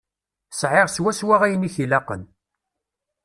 [0.59, 2.23] Sεiɣ swaswa ayen i k-ilaqen.